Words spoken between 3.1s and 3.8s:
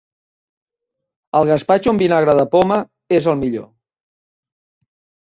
és el millor.